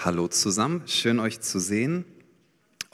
[0.00, 2.04] Hallo zusammen, schön euch zu sehen.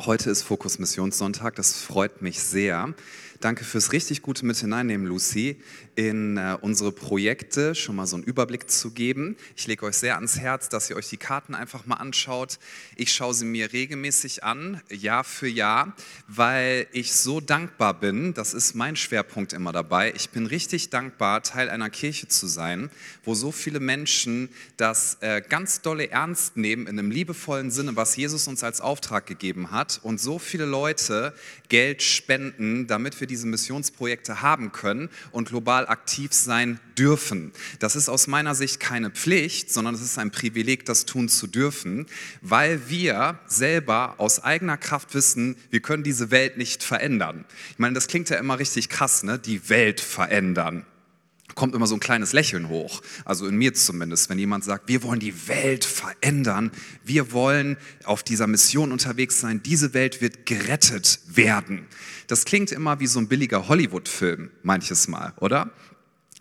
[0.07, 2.93] Heute ist Fokus Missionssonntag, das freut mich sehr.
[3.41, 5.61] Danke fürs richtig gute Mit hineinnehmen, Lucy,
[5.97, 9.37] in äh, unsere Projekte schon mal so einen Überblick zu geben.
[9.57, 12.59] Ich lege euch sehr ans Herz, dass ihr euch die Karten einfach mal anschaut.
[12.97, 15.95] Ich schaue sie mir regelmäßig an, Jahr für Jahr,
[16.27, 18.35] weil ich so dankbar bin.
[18.35, 20.13] Das ist mein Schwerpunkt immer dabei.
[20.17, 22.91] Ich bin richtig dankbar, Teil einer Kirche zu sein,
[23.25, 28.17] wo so viele Menschen das äh, ganz dolle ernst nehmen, in einem liebevollen Sinne, was
[28.17, 31.35] Jesus uns als Auftrag gegeben hat und so viele Leute
[31.69, 37.53] Geld spenden, damit wir diese Missionsprojekte haben können und global aktiv sein dürfen.
[37.79, 41.47] Das ist aus meiner Sicht keine Pflicht, sondern es ist ein Privileg, das tun zu
[41.47, 42.07] dürfen,
[42.41, 47.45] weil wir selber aus eigener Kraft wissen, wir können diese Welt nicht verändern.
[47.71, 49.39] Ich meine, das klingt ja immer richtig krass, ne?
[49.39, 50.87] Die Welt verändern
[51.55, 53.01] kommt immer so ein kleines Lächeln hoch.
[53.25, 56.71] Also in mir zumindest, wenn jemand sagt, wir wollen die Welt verändern,
[57.05, 61.87] wir wollen auf dieser Mission unterwegs sein, diese Welt wird gerettet werden.
[62.27, 65.71] Das klingt immer wie so ein billiger Hollywood-Film, manches Mal, oder?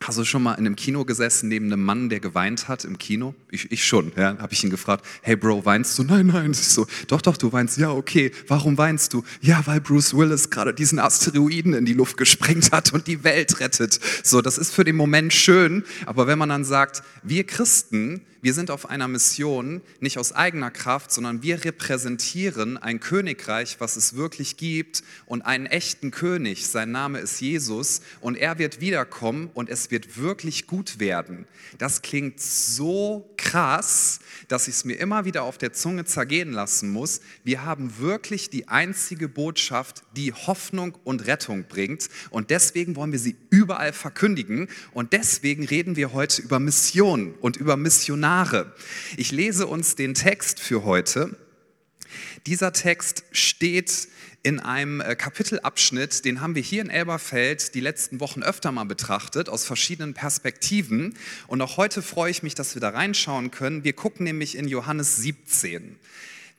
[0.04, 2.98] Hast du schon mal in einem Kino gesessen neben einem Mann, der geweint hat im
[2.98, 3.34] Kino?
[3.50, 4.38] Ich, ich schon, ja.
[4.38, 6.04] Habe ich ihn gefragt, hey Bro, weinst du?
[6.14, 6.52] Nein, nein.
[6.52, 7.78] Ich so, doch, doch, du weinst.
[7.78, 8.32] Ja, okay.
[8.48, 9.23] Warum weinst du?
[9.42, 13.60] Ja, weil Bruce Willis gerade diesen Asteroiden in die Luft gesprengt hat und die Welt
[13.62, 14.00] rettet.
[14.23, 15.84] So, das ist für den Moment schön.
[16.06, 20.69] Aber wenn man dann sagt, wir Christen, wir sind auf einer Mission, nicht aus eigener
[20.69, 26.67] Kraft, sondern wir repräsentieren ein Königreich, was es wirklich gibt und einen echten König.
[26.67, 31.45] Sein Name ist Jesus und er wird wiederkommen und es wird wirklich gut werden.
[31.77, 36.89] Das klingt so krass, dass ich es mir immer wieder auf der Zunge zergehen lassen
[36.89, 37.21] muss.
[37.45, 43.19] Wir haben wirklich die einzige Botschaft, die Hoffnung und Rettung bringt und deswegen wollen wir
[43.19, 48.33] sie überall verkündigen und deswegen reden wir heute über Mission und über Missionare.
[48.34, 48.73] Missionare.
[49.16, 51.38] Ich lese uns den Text für heute.
[52.48, 54.08] Dieser Text steht
[54.42, 58.86] in einem äh, Kapitelabschnitt, den haben wir hier in Elberfeld die letzten Wochen öfter mal
[58.86, 61.16] betrachtet, aus verschiedenen Perspektiven.
[61.45, 63.83] Und auch heute freue ich mich, dass wir da reinschauen können.
[63.83, 65.95] Wir gucken nämlich in Johannes 17.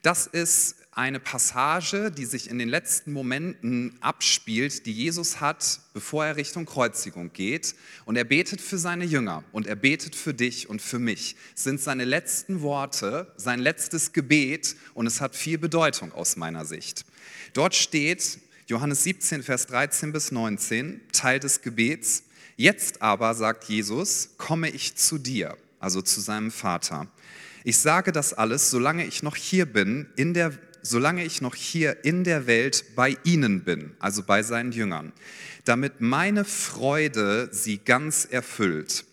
[0.01, 6.25] Das ist eine Passage, die sich in den letzten Momenten abspielt, die Jesus hat, bevor
[6.25, 7.75] er Richtung Kreuzigung geht.
[8.05, 11.35] Und er betet für seine Jünger und er betet für dich und für mich.
[11.53, 16.63] Es sind seine letzten Worte, sein letztes Gebet und es hat viel Bedeutung aus meiner
[16.63, 17.05] Sicht.
[17.53, 22.23] Dort steht Johannes 17, Vers 13 bis 19, Teil des Gebets.
[22.55, 27.07] Jetzt aber, sagt Jesus, komme ich zu dir, also zu seinem Vater.
[27.65, 30.53] Ich sage das alles, solange ich noch hier bin, in der
[30.85, 35.13] solange ich noch hier in der Welt bei ihnen bin, also bei seinen Jüngern,
[35.63, 39.05] damit meine Freude sie ganz erfüllt.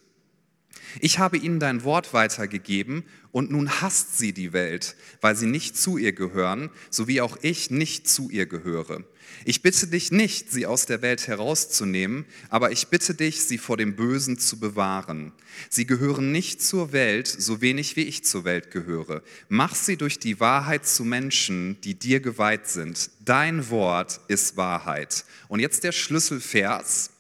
[1.01, 5.77] Ich habe ihnen dein Wort weitergegeben und nun hasst sie die Welt, weil sie nicht
[5.77, 9.03] zu ihr gehören, so wie auch ich nicht zu ihr gehöre.
[9.45, 13.77] Ich bitte dich nicht, sie aus der Welt herauszunehmen, aber ich bitte dich, sie vor
[13.77, 15.33] dem Bösen zu bewahren.
[15.69, 19.23] Sie gehören nicht zur Welt, so wenig wie ich zur Welt gehöre.
[19.49, 23.11] Mach sie durch die Wahrheit zu Menschen, die dir geweiht sind.
[23.25, 25.25] Dein Wort ist Wahrheit.
[25.49, 27.11] Und jetzt der Schlüsselvers,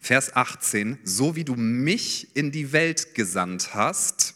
[0.00, 0.98] Vers 18.
[1.04, 4.34] So wie du mich in die Welt gesandt hast,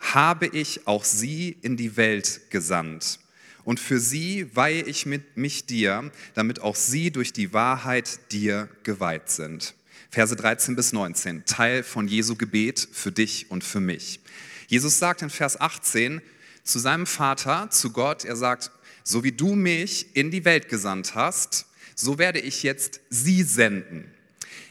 [0.00, 3.20] habe ich auch sie in die Welt gesandt.
[3.66, 8.68] Und für sie weihe ich mit mich dir, damit auch sie durch die Wahrheit dir
[8.84, 9.74] geweiht sind.
[10.08, 14.20] Verse 13 bis 19, Teil von Jesu Gebet für dich und für mich.
[14.68, 16.22] Jesus sagt in Vers 18
[16.62, 18.70] zu seinem Vater, zu Gott, er sagt,
[19.02, 21.66] so wie du mich in die Welt gesandt hast,
[21.96, 24.04] so werde ich jetzt sie senden.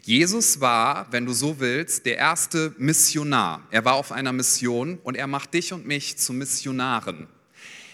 [0.04, 3.68] Jesus war, wenn du so willst, der erste Missionar.
[3.72, 7.28] Er war auf einer Mission und er macht dich und mich zu Missionaren.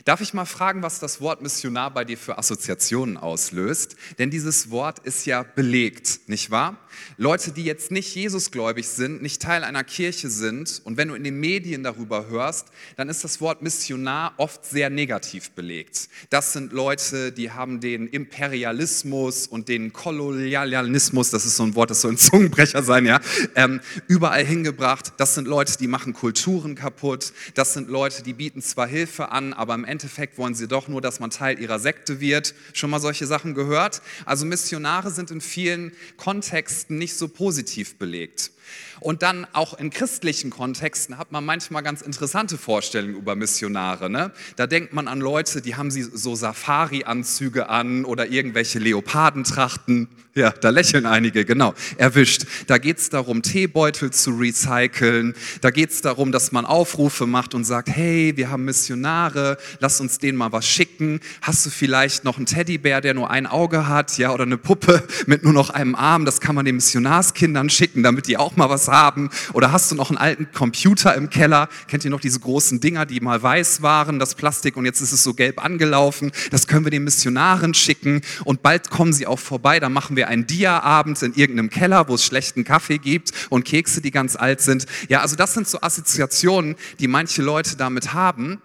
[0.06, 3.96] Darf ich mal fragen, was das Wort Missionar bei dir für Assoziationen auslöst?
[4.18, 6.78] Denn dieses Wort ist ja belegt, nicht wahr?
[7.18, 11.24] Leute, die jetzt nicht Jesusgläubig sind, nicht Teil einer Kirche sind und wenn du in
[11.24, 12.68] den Medien darüber hörst,
[12.98, 16.10] dann ist das Wort Missionar oft sehr negativ belegt.
[16.30, 21.92] Das sind Leute, die haben den Imperialismus und den Kolonialismus, das ist so ein Wort,
[21.92, 23.20] das soll ein Zungenbrecher sein, ja,
[23.56, 25.14] ähm, überall hingebracht.
[25.18, 27.34] Das sind Leute, die machen Kulturen kaputt.
[27.54, 31.02] Das sind Leute, die bieten zwar Hilfe an, aber im Endeffekt wollen sie doch nur,
[31.02, 32.56] dass man Teil ihrer Sekte wird.
[32.74, 34.02] Schon mal solche Sachen gehört?
[34.26, 38.52] Also Missionare sind in vielen Kontexten nicht so positiv belegt.
[39.00, 44.10] Und dann auch in christlichen Kontexten hat man manchmal ganz interessante Vorstellungen über Missionare.
[44.10, 44.32] Ne?
[44.56, 50.08] Da denkt man an Leute, die haben so Safari-Anzüge an oder irgendwelche Leopardentrachten.
[50.34, 51.74] Ja, da lächeln einige, genau.
[51.98, 52.46] Erwischt.
[52.68, 55.34] Da geht es darum, Teebeutel zu recyceln.
[55.60, 60.00] Da geht es darum, dass man Aufrufe macht und sagt, hey, wir haben Missionare, lass
[60.00, 61.20] uns denen mal was schicken.
[61.42, 65.04] Hast du vielleicht noch einen Teddybär, der nur ein Auge hat, ja, oder eine Puppe
[65.26, 66.24] mit nur noch einem Arm?
[66.24, 69.30] Das kann man den Missionarskindern schicken, damit die auch mal was haben.
[69.54, 71.70] Oder hast du noch einen alten Computer im Keller?
[71.88, 75.12] Kennt ihr noch diese großen Dinger, die mal weiß waren, das Plastik und jetzt ist
[75.12, 76.32] es so gelb angelaufen?
[76.52, 79.80] Das können wir den Missionaren schicken und bald kommen sie auch vorbei.
[79.80, 84.02] Dann machen wir einen Dia-Abend in irgendeinem Keller, wo es schlechten Kaffee gibt und Kekse,
[84.02, 84.86] die ganz alt sind.
[85.10, 88.62] Ja, also das sind so Assoziationen, die manche Leute damit haben.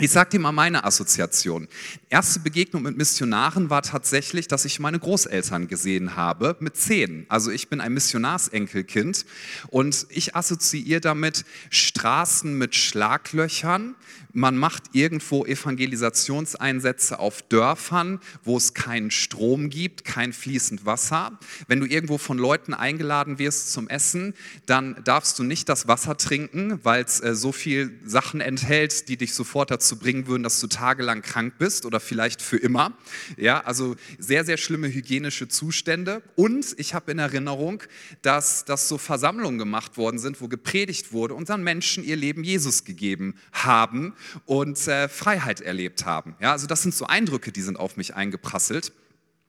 [0.00, 1.68] Ich sage dir mal meine Assoziation.
[2.08, 7.26] Erste Begegnung mit Missionaren war tatsächlich, dass ich meine Großeltern gesehen habe mit zehn.
[7.28, 9.24] Also ich bin ein Missionarsenkelkind
[9.68, 13.94] und ich assoziiere damit Straßen mit Schlaglöchern,
[14.34, 21.38] man macht irgendwo Evangelisationseinsätze auf Dörfern, wo es keinen Strom gibt, kein fließend Wasser.
[21.68, 24.34] Wenn du irgendwo von Leuten eingeladen wirst zum Essen,
[24.66, 29.16] dann darfst du nicht das Wasser trinken, weil es äh, so viel Sachen enthält, die
[29.16, 32.92] dich sofort dazu bringen würden, dass du tagelang krank bist oder vielleicht für immer.
[33.36, 36.22] Ja, also sehr, sehr schlimme hygienische Zustände.
[36.34, 37.84] Und ich habe in Erinnerung,
[38.22, 42.42] dass, dass so Versammlungen gemacht worden sind, wo gepredigt wurde und dann Menschen ihr Leben
[42.42, 44.12] Jesus gegeben haben
[44.46, 46.36] und äh, Freiheit erlebt haben.
[46.40, 48.92] Ja, also das sind so Eindrücke, die sind auf mich eingeprasselt.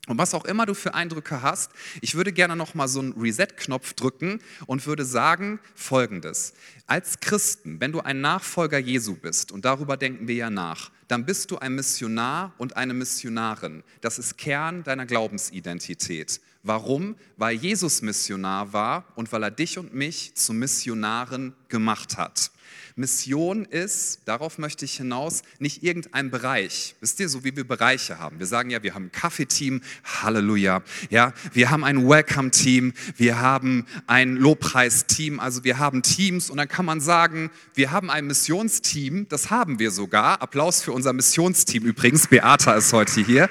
[0.07, 3.13] Und was auch immer du für Eindrücke hast, ich würde gerne noch mal so einen
[3.13, 6.53] Reset-Knopf drücken und würde sagen Folgendes:
[6.85, 11.25] Als Christen, wenn du ein Nachfolger Jesu bist und darüber denken wir ja nach, dann
[11.25, 13.83] bist du ein Missionar und eine Missionarin.
[14.01, 16.39] Das ist Kern deiner Glaubensidentität.
[16.65, 17.15] Warum?
[17.37, 22.49] Weil Jesus Missionar war und weil er dich und mich zu Missionaren gemacht hat.
[22.95, 26.95] Mission ist, darauf möchte ich hinaus, nicht irgendein Bereich.
[27.01, 28.39] Wisst ihr, so wie wir Bereiche haben.
[28.39, 29.81] Wir sagen ja, wir haben ein Kaffeeteam,
[30.23, 30.81] Halleluja.
[31.11, 36.69] Ja, wir haben ein Welcome-Team, wir haben ein Lobpreisteam, also wir haben Teams und dann
[36.69, 40.41] kann man sagen, wir haben ein Missionsteam, das haben wir sogar.
[40.41, 42.25] Applaus für unser Missionsteam übrigens.
[42.27, 43.49] Beata ist heute hier.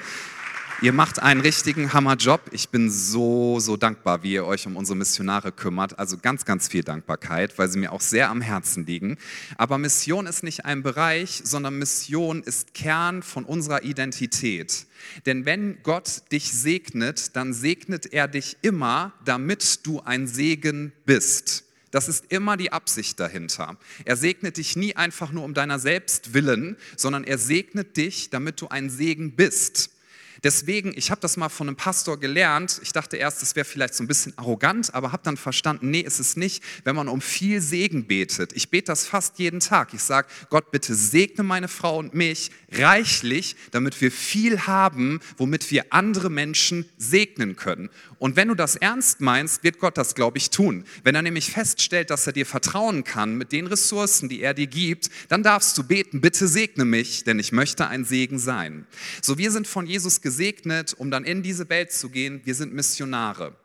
[0.81, 2.41] Ihr macht einen richtigen Hammerjob.
[2.51, 5.97] Ich bin so, so dankbar, wie ihr euch um unsere Missionare kümmert.
[5.97, 9.17] Also ganz, ganz viel Dankbarkeit, weil sie mir auch sehr am Herzen liegen.
[9.57, 14.85] Aber Mission ist nicht ein Bereich, sondern Mission ist Kern von unserer Identität.
[15.25, 21.63] Denn wenn Gott dich segnet, dann segnet er dich immer, damit du ein Segen bist.
[21.91, 23.77] Das ist immer die Absicht dahinter.
[24.03, 28.59] Er segnet dich nie einfach nur um deiner selbst willen, sondern er segnet dich, damit
[28.59, 29.94] du ein Segen bist.
[30.43, 32.79] Deswegen, ich habe das mal von einem Pastor gelernt.
[32.83, 36.01] Ich dachte erst, das wäre vielleicht so ein bisschen arrogant, aber habe dann verstanden, nee,
[36.01, 38.53] ist es nicht, wenn man um viel Segen betet.
[38.53, 39.93] Ich bete das fast jeden Tag.
[39.93, 45.71] Ich sage, Gott, bitte segne meine Frau und mich reichlich, damit wir viel haben, womit
[45.71, 47.89] wir andere Menschen segnen können.
[48.19, 50.85] Und wenn du das ernst meinst, wird Gott das, glaube ich, tun.
[51.03, 54.67] Wenn er nämlich feststellt, dass er dir vertrauen kann mit den Ressourcen, die er dir
[54.67, 58.87] gibt, dann darfst du beten, bitte segne mich, denn ich möchte ein Segen sein.
[59.21, 62.41] So, wir sind von Jesus gesegnet, um dann in diese Welt zu gehen.
[62.45, 63.55] Wir sind Missionare.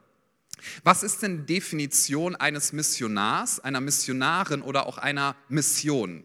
[0.84, 6.22] Was ist denn die Definition eines Missionars, einer Missionarin oder auch einer Mission?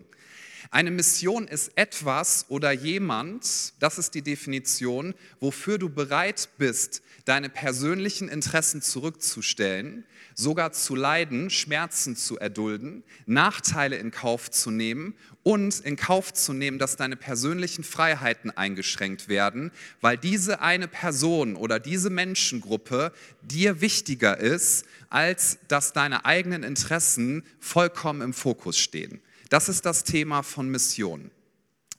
[0.72, 7.50] Eine Mission ist etwas oder jemand, das ist die Definition, wofür du bereit bist, deine
[7.50, 10.06] persönlichen Interessen zurückzustellen,
[10.36, 16.54] sogar zu leiden, Schmerzen zu erdulden, Nachteile in Kauf zu nehmen und in Kauf zu
[16.54, 23.82] nehmen, dass deine persönlichen Freiheiten eingeschränkt werden, weil diese eine Person oder diese Menschengruppe dir
[23.82, 29.22] wichtiger ist, als dass deine eigenen Interessen vollkommen im Fokus stehen.
[29.50, 31.32] Das ist das Thema von Mission.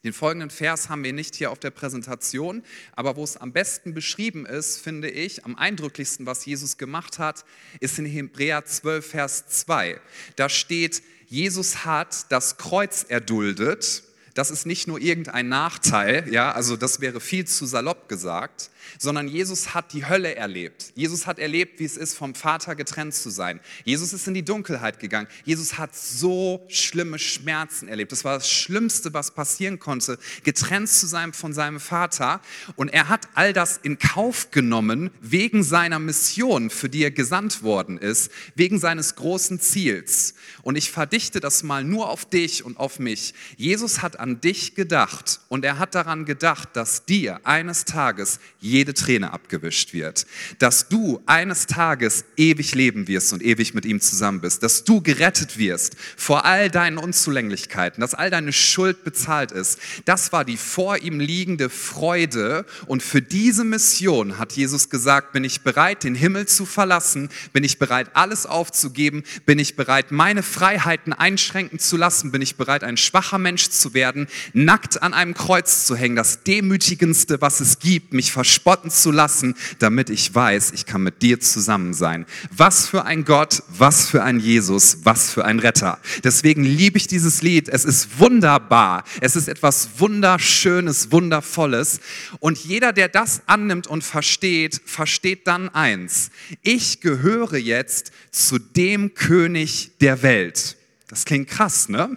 [0.07, 3.93] Den folgenden Vers haben wir nicht hier auf der Präsentation, aber wo es am besten
[3.93, 7.45] beschrieben ist, finde ich, am eindrücklichsten, was Jesus gemacht hat,
[7.81, 10.01] ist in Hebräer 12, Vers 2.
[10.37, 14.05] Da steht, Jesus hat das Kreuz erduldet.
[14.37, 19.29] Das ist nicht nur irgendein Nachteil, ja, also das wäre viel zu salopp gesagt, sondern
[19.29, 20.93] Jesus hat die Hölle erlebt.
[20.95, 23.61] Jesus hat erlebt, wie es ist, vom Vater getrennt zu sein.
[23.85, 25.27] Jesus ist in die Dunkelheit gegangen.
[25.45, 28.13] Jesus hat so schlimme Schmerzen erlebt.
[28.13, 32.41] Das war das Schlimmste, was passieren konnte, getrennt zu sein von seinem Vater.
[32.77, 37.63] Und er hat all das in Kauf genommen wegen seiner Mission, für die er gesandt
[37.63, 40.35] worden ist, wegen seines großen Ziels.
[40.63, 43.35] Und ich verdichte das mal nur auf dich und auf mich.
[43.57, 48.95] Jesus hat an dich gedacht und er hat daran gedacht, dass dir eines Tages jede
[48.95, 50.27] Träne abgewischt wird,
[50.59, 55.01] dass du eines Tages ewig leben wirst und ewig mit ihm zusammen bist, dass du
[55.01, 59.79] gerettet wirst vor all deinen Unzulänglichkeiten, dass all deine Schuld bezahlt ist.
[60.05, 65.45] Das war die vor ihm liegende Freude und für diese Mission hat Jesus gesagt, bin
[65.45, 70.43] ich bereit, den Himmel zu verlassen, bin ich bereit, alles aufzugeben, bin ich bereit, meine
[70.43, 74.16] Freiheiten einschränken zu lassen, bin ich bereit, ein schwacher Mensch zu werden,
[74.53, 79.55] nackt an einem Kreuz zu hängen, das demütigendste, was es gibt, mich verspotten zu lassen,
[79.79, 82.27] damit ich weiß, ich kann mit dir zusammen sein.
[82.51, 85.99] Was für ein Gott, was für ein Jesus, was für ein Retter.
[86.25, 87.69] Deswegen liebe ich dieses Lied.
[87.69, 89.05] Es ist wunderbar.
[89.21, 92.01] Es ist etwas Wunderschönes, Wundervolles.
[92.41, 96.31] Und jeder, der das annimmt und versteht, versteht dann eins.
[96.63, 100.77] Ich gehöre jetzt zu dem König der Welt.
[101.09, 102.17] Das klingt krass, ne?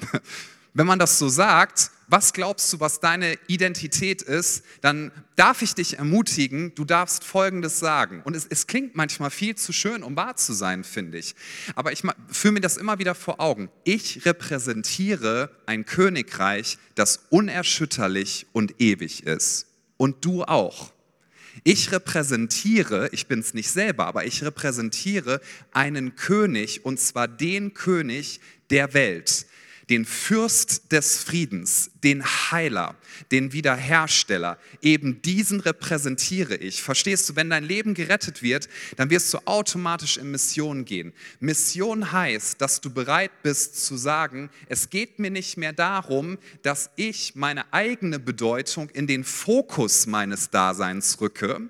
[0.73, 5.75] Wenn man das so sagt, was glaubst du, was deine Identität ist, dann darf ich
[5.75, 8.21] dich ermutigen, du darfst Folgendes sagen.
[8.23, 11.35] Und es, es klingt manchmal viel zu schön, um wahr zu sein, finde ich.
[11.75, 13.69] Aber ich führe mir das immer wieder vor Augen.
[13.83, 19.67] Ich repräsentiere ein Königreich, das unerschütterlich und ewig ist.
[19.97, 20.91] Und du auch.
[21.63, 27.73] Ich repräsentiere, ich bin es nicht selber, aber ich repräsentiere einen König, und zwar den
[27.73, 29.45] König der Welt
[29.89, 32.95] den Fürst des Friedens, den Heiler,
[33.31, 34.57] den Wiederhersteller.
[34.81, 36.81] Eben diesen repräsentiere ich.
[36.81, 41.13] Verstehst du, wenn dein Leben gerettet wird, dann wirst du automatisch in Mission gehen.
[41.39, 46.91] Mission heißt, dass du bereit bist zu sagen, es geht mir nicht mehr darum, dass
[46.95, 51.61] ich meine eigene Bedeutung in den Fokus meines Daseins rücke,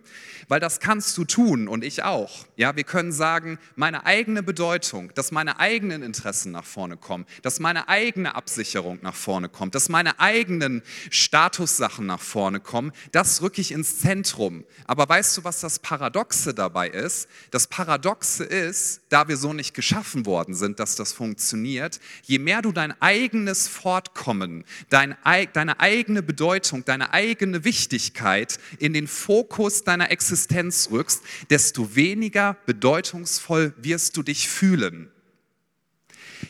[0.50, 2.46] weil das kannst du tun und ich auch.
[2.58, 7.60] Ja, wir können sagen, meine eigene Bedeutung, dass meine eigenen Interessen nach vorne kommen, dass
[7.60, 13.62] meine eigene Absicherung nach vorne kommt, dass meine eigenen Statussachen nach vorne kommen, das rücke
[13.62, 14.66] ich ins Zentrum.
[14.86, 17.28] Aber weißt du, was das Paradoxe dabei ist?
[17.52, 22.62] Das Paradoxe ist, da wir so nicht geschaffen worden sind, dass das funktioniert, je mehr
[22.62, 25.16] du dein eigenes Fortkommen, dein,
[25.54, 32.56] deine eigene Bedeutung, deine eigene Wichtigkeit in den Fokus deiner Existenz Existenz rückst, desto weniger
[32.66, 35.12] bedeutungsvoll wirst du dich fühlen.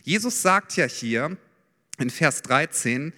[0.03, 1.37] Jesus sagt ja hier
[1.99, 3.13] in Vers 13,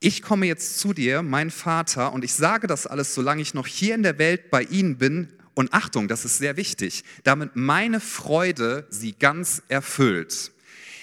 [0.00, 3.66] ich komme jetzt zu dir, mein Vater, und ich sage das alles, solange ich noch
[3.66, 5.32] hier in der Welt bei Ihnen bin.
[5.54, 10.52] Und Achtung, das ist sehr wichtig, damit meine Freude sie ganz erfüllt.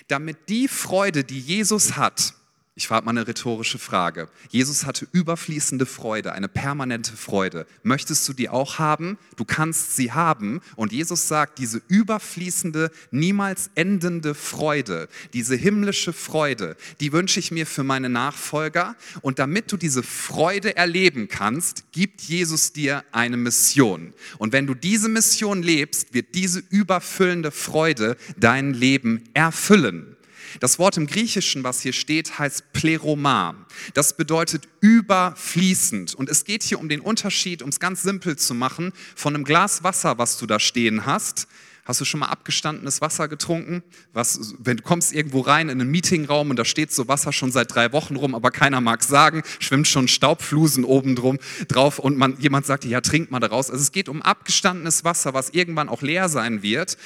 [0.07, 2.35] Damit die Freude, die Jesus hat,
[2.73, 4.29] ich frage mal eine rhetorische Frage.
[4.49, 7.67] Jesus hatte überfließende Freude, eine permanente Freude.
[7.83, 9.17] Möchtest du die auch haben?
[9.35, 10.61] Du kannst sie haben.
[10.77, 17.65] Und Jesus sagt, diese überfließende, niemals endende Freude, diese himmlische Freude, die wünsche ich mir
[17.65, 18.95] für meine Nachfolger.
[19.21, 24.13] Und damit du diese Freude erleben kannst, gibt Jesus dir eine Mission.
[24.37, 30.10] Und wenn du diese Mission lebst, wird diese überfüllende Freude dein Leben erfüllen.
[30.59, 33.55] Das Wort im Griechischen, was hier steht, heißt Pleroma.
[33.93, 36.15] Das bedeutet überfließend.
[36.15, 39.43] Und es geht hier um den Unterschied, um es ganz simpel zu machen, von einem
[39.43, 41.47] Glas Wasser, was du da stehen hast,
[41.83, 43.81] Hast du schon mal abgestandenes Wasser getrunken?
[44.13, 47.51] Was, wenn du kommst irgendwo rein in einen Meetingraum und da steht so Wasser schon
[47.51, 52.17] seit drei Wochen rum, aber keiner mag sagen, schwimmt schon Staubflusen oben drum, drauf und
[52.17, 53.71] man, jemand sagt, ja, trink mal daraus.
[53.71, 56.97] Also es geht um abgestandenes Wasser, was irgendwann auch leer sein wird,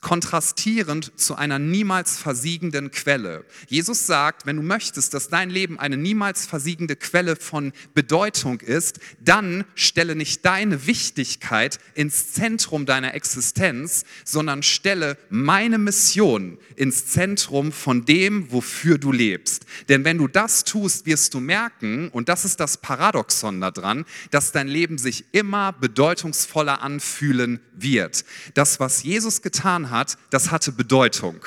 [0.00, 3.44] kontrastierend zu einer niemals versiegenden Quelle.
[3.68, 9.00] Jesus sagt, wenn du möchtest, dass dein Leben eine niemals versiegende Quelle von Bedeutung ist,
[9.20, 17.72] dann stelle nicht deine Wichtigkeit ins Zentrum deiner Existenz, sondern stelle meine Mission ins Zentrum
[17.72, 19.66] von dem, wofür du lebst.
[19.88, 24.52] Denn wenn du das tust, wirst du merken, und das ist das Paradoxon daran, dass
[24.52, 28.24] dein Leben sich immer bedeutungsvoller anfühlen wird.
[28.54, 31.44] Das, was Jesus getan hat, das hatte Bedeutung.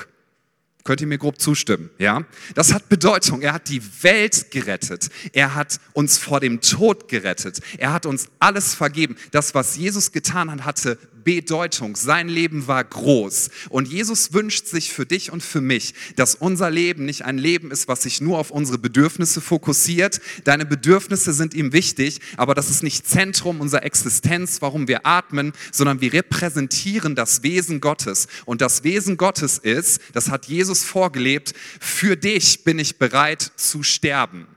[0.87, 1.89] Könnt ihr mir grob zustimmen?
[1.97, 2.23] Ja?
[2.55, 3.41] Das hat Bedeutung.
[3.41, 5.09] Er hat die Welt gerettet.
[5.33, 7.59] Er hat uns vor dem Tod gerettet.
[7.77, 9.17] Er hat uns alles vergeben.
[9.31, 11.97] Das, was Jesus getan hat, hatte Bedeutung.
[11.97, 13.49] Sein Leben war groß.
[13.67, 17.69] Und Jesus wünscht sich für dich und für mich, dass unser Leben nicht ein Leben
[17.69, 20.21] ist, was sich nur auf unsere Bedürfnisse fokussiert.
[20.45, 25.51] Deine Bedürfnisse sind ihm wichtig, aber das ist nicht Zentrum unserer Existenz, warum wir atmen,
[25.73, 28.29] sondern wir repräsentieren das Wesen Gottes.
[28.45, 33.83] Und das Wesen Gottes ist, das hat Jesus vorgelebt, für dich bin ich bereit zu
[33.83, 34.47] sterben.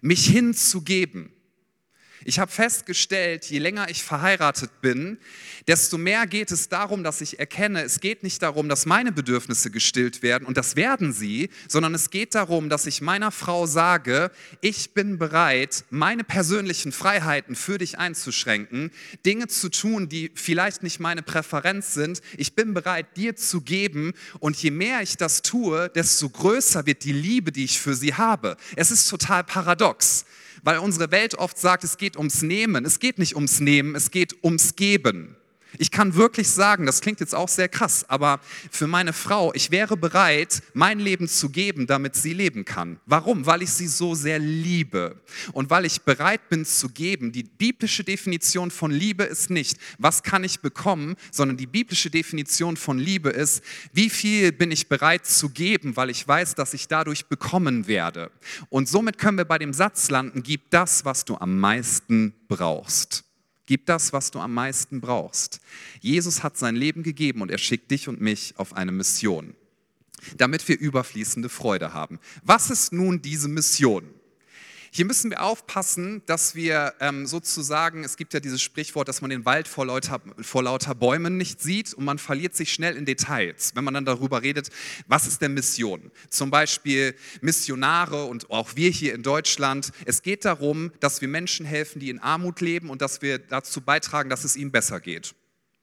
[0.00, 1.35] Mich hinzugeben
[2.28, 5.16] Ich habe festgestellt, je länger ich verheiratet bin,
[5.68, 9.70] desto mehr geht es darum, dass ich erkenne, es geht nicht darum, dass meine Bedürfnisse
[9.70, 14.32] gestillt werden und das werden sie, sondern es geht darum, dass ich meiner Frau sage,
[14.60, 18.90] ich bin bereit, meine persönlichen Freiheiten für dich einzuschränken,
[19.24, 22.22] Dinge zu tun, die vielleicht nicht meine Präferenz sind.
[22.36, 27.04] Ich bin bereit, dir zu geben und je mehr ich das tue, desto größer wird
[27.04, 28.56] die Liebe, die ich für sie habe.
[28.74, 30.24] Es ist total paradox
[30.66, 32.84] weil unsere Welt oft sagt, es geht ums Nehmen.
[32.84, 35.36] Es geht nicht ums Nehmen, es geht ums Geben.
[35.78, 38.40] Ich kann wirklich sagen, das klingt jetzt auch sehr krass, aber
[38.70, 42.98] für meine Frau, ich wäre bereit, mein Leben zu geben, damit sie leben kann.
[43.06, 43.46] Warum?
[43.46, 45.20] Weil ich sie so sehr liebe
[45.52, 47.32] und weil ich bereit bin zu geben.
[47.32, 52.76] Die biblische Definition von Liebe ist nicht, was kann ich bekommen, sondern die biblische Definition
[52.76, 56.88] von Liebe ist, wie viel bin ich bereit zu geben, weil ich weiß, dass ich
[56.88, 58.30] dadurch bekommen werde.
[58.68, 63.25] Und somit können wir bei dem Satz landen, gib das, was du am meisten brauchst.
[63.66, 65.60] Gib das, was du am meisten brauchst.
[66.00, 69.54] Jesus hat sein Leben gegeben und er schickt dich und mich auf eine Mission,
[70.36, 72.20] damit wir überfließende Freude haben.
[72.44, 74.04] Was ist nun diese Mission?
[74.96, 79.28] Hier müssen wir aufpassen, dass wir ähm, sozusagen, es gibt ja dieses Sprichwort, dass man
[79.28, 83.04] den Wald vor lauter, vor lauter Bäumen nicht sieht und man verliert sich schnell in
[83.04, 84.70] Details, wenn man dann darüber redet,
[85.06, 86.10] was ist denn Mission?
[86.30, 89.92] Zum Beispiel Missionare und auch wir hier in Deutschland.
[90.06, 93.82] Es geht darum, dass wir Menschen helfen, die in Armut leben und dass wir dazu
[93.82, 95.34] beitragen, dass es ihnen besser geht.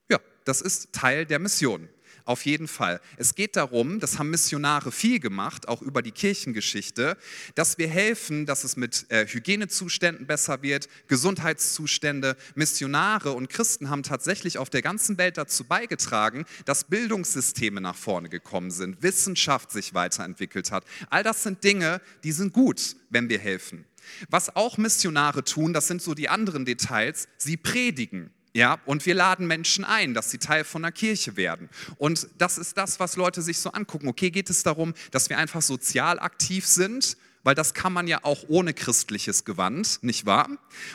[0.10, 1.88] Ja, das ist Teil der Mission.
[2.26, 3.02] Auf jeden Fall.
[3.18, 7.18] Es geht darum, das haben Missionare viel gemacht, auch über die Kirchengeschichte,
[7.54, 12.38] dass wir helfen, dass es mit äh, Hygienezuständen besser wird, Gesundheitszustände.
[12.56, 18.30] Missionare und Christen haben tatsächlich auf der ganzen Welt dazu beigetragen, dass Bildungssysteme nach vorne
[18.30, 20.86] gekommen sind, Wissenschaft sich weiterentwickelt hat.
[21.10, 23.84] All das sind Dinge, die sind gut, wenn wir helfen.
[24.30, 28.32] Was auch Missionare tun, das sind so die anderen Details, sie predigen.
[28.56, 31.70] Ja, und wir laden Menschen ein, dass sie Teil von einer Kirche werden.
[31.98, 34.08] Und das ist das, was Leute sich so angucken.
[34.08, 37.18] Okay, geht es darum, dass wir einfach sozial aktiv sind?
[37.46, 40.48] Weil das kann man ja auch ohne christliches Gewand, nicht wahr?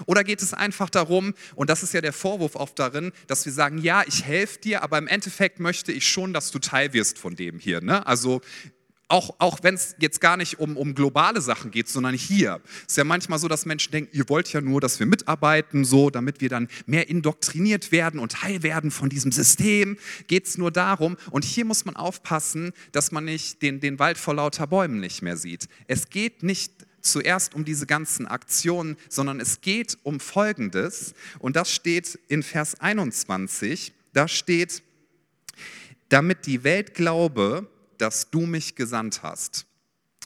[0.07, 3.53] Oder geht es einfach darum, und das ist ja der Vorwurf oft darin, dass wir
[3.53, 7.19] sagen, ja, ich helfe dir, aber im Endeffekt möchte ich schon, dass du Teil wirst
[7.19, 7.83] von dem hier.
[7.83, 8.07] Ne?
[8.07, 8.41] Also
[9.09, 12.61] auch, auch wenn es jetzt gar nicht um, um globale Sachen geht, sondern hier.
[12.87, 15.85] Es ist ja manchmal so, dass Menschen denken, ihr wollt ja nur, dass wir mitarbeiten,
[15.85, 19.97] so, damit wir dann mehr indoktriniert werden und Teil werden von diesem System.
[20.27, 21.17] Geht es nur darum.
[21.31, 25.23] Und hier muss man aufpassen, dass man nicht den, den Wald vor lauter Bäumen nicht
[25.23, 25.69] mehr sieht.
[25.87, 31.15] Es geht nicht zuerst um diese ganzen Aktionen, sondern es geht um Folgendes.
[31.39, 33.95] Und das steht in Vers 21.
[34.13, 34.83] Da steht,
[36.11, 39.67] damit die Welt glaube, dass du mich gesandt hast,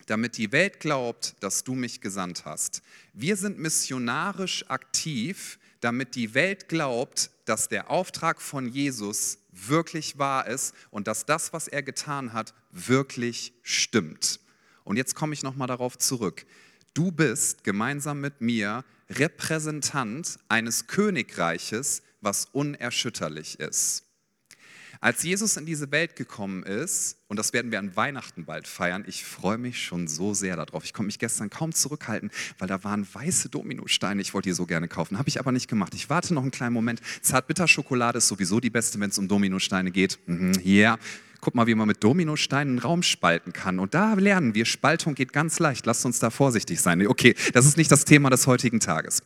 [0.07, 2.83] damit die Welt glaubt, dass du mich gesandt hast.
[3.13, 10.47] Wir sind missionarisch aktiv, damit die Welt glaubt, dass der Auftrag von Jesus wirklich wahr
[10.47, 14.41] ist und dass das, was er getan hat, wirklich stimmt.
[14.85, 16.47] Und jetzt komme ich nochmal darauf zurück.
[16.95, 24.05] Du bist gemeinsam mit mir Repräsentant eines Königreiches, was unerschütterlich ist.
[25.01, 29.05] Als Jesus in diese Welt gekommen ist, und das werden wir an Weihnachten bald feiern,
[29.07, 30.85] ich freue mich schon so sehr darauf.
[30.85, 34.21] Ich konnte mich gestern kaum zurückhalten, weil da waren weiße Dominosteine.
[34.21, 35.95] Ich wollte die so gerne kaufen, habe ich aber nicht gemacht.
[35.95, 37.01] Ich warte noch einen kleinen Moment.
[37.23, 40.19] Zartbitterschokolade ist sowieso die beste, wenn es um Dominosteine geht.
[40.27, 40.99] Mhm, yeah
[41.43, 43.81] guck mal, wie man mit Dominosteinen einen Raum spalten kann.
[43.81, 45.85] Und da lernen wir, Spaltung geht ganz leicht.
[45.87, 47.05] Lasst uns da vorsichtig sein.
[47.05, 49.23] Okay, das ist nicht das Thema des heutigen Tages.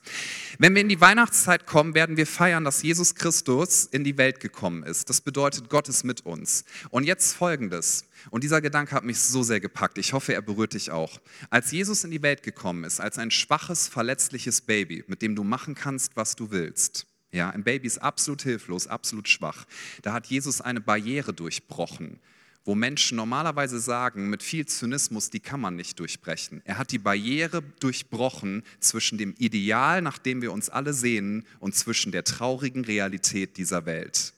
[0.59, 4.41] Wenn wir in die Weihnachtszeit kommen, werden wir feiern, dass Jesus Christus in die Welt
[4.41, 5.11] gekommen ist.
[5.11, 6.65] Das bedeutet, Gott ist mit uns.
[6.89, 7.96] Und jetzt folgendes.
[8.31, 9.99] Und dieser Gedanke hat mich so sehr gepackt.
[9.99, 11.21] Ich hoffe, er berührt dich auch.
[11.51, 15.45] Als Jesus in die Welt gekommen ist, als ein schwaches, verletzliches Baby, mit dem du
[15.45, 19.67] machen kannst, was du willst, ja, ein Baby ist absolut hilflos, absolut schwach.
[20.03, 22.19] Da hat Jesus eine Barriere durchbrochen,
[22.65, 26.63] wo Menschen normalerweise sagen, mit viel Zynismus, die kann man nicht durchbrechen.
[26.65, 31.75] Er hat die Barriere durchbrochen zwischen dem Ideal, nach dem wir uns alle sehnen, und
[31.75, 34.33] zwischen der traurigen Realität dieser Welt.